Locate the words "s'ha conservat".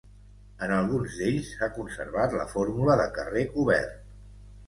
1.57-2.33